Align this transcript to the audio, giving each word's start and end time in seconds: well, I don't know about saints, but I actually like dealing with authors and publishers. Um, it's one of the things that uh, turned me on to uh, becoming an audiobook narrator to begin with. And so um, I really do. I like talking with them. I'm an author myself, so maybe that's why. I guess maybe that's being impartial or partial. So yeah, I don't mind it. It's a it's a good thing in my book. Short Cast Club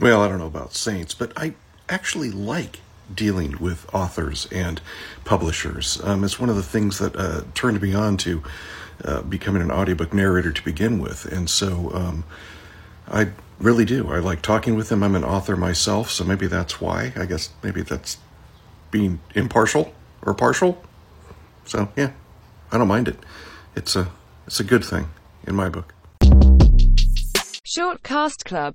well, 0.00 0.22
I 0.22 0.28
don't 0.28 0.38
know 0.38 0.46
about 0.46 0.74
saints, 0.74 1.14
but 1.14 1.32
I 1.36 1.54
actually 1.88 2.30
like 2.30 2.80
dealing 3.12 3.56
with 3.58 3.92
authors 3.94 4.46
and 4.52 4.80
publishers. 5.24 6.00
Um, 6.04 6.24
it's 6.24 6.38
one 6.38 6.50
of 6.50 6.56
the 6.56 6.62
things 6.62 6.98
that 6.98 7.16
uh, 7.16 7.42
turned 7.54 7.80
me 7.80 7.94
on 7.94 8.16
to 8.18 8.42
uh, 9.04 9.22
becoming 9.22 9.62
an 9.62 9.70
audiobook 9.70 10.12
narrator 10.12 10.52
to 10.52 10.64
begin 10.64 10.98
with. 10.98 11.24
And 11.24 11.48
so 11.48 11.90
um, 11.94 12.24
I 13.08 13.30
really 13.58 13.84
do. 13.84 14.12
I 14.12 14.18
like 14.18 14.42
talking 14.42 14.74
with 14.74 14.88
them. 14.88 15.02
I'm 15.02 15.14
an 15.14 15.24
author 15.24 15.56
myself, 15.56 16.10
so 16.10 16.24
maybe 16.24 16.46
that's 16.46 16.80
why. 16.80 17.12
I 17.16 17.24
guess 17.24 17.50
maybe 17.62 17.82
that's 17.82 18.18
being 18.90 19.20
impartial 19.34 19.92
or 20.22 20.34
partial. 20.34 20.82
So 21.64 21.88
yeah, 21.96 22.12
I 22.70 22.78
don't 22.78 22.88
mind 22.88 23.08
it. 23.08 23.18
It's 23.74 23.96
a 23.96 24.10
it's 24.46 24.60
a 24.60 24.64
good 24.64 24.84
thing 24.84 25.08
in 25.46 25.54
my 25.54 25.68
book. 25.68 25.94
Short 27.64 28.02
Cast 28.02 28.46
Club 28.46 28.74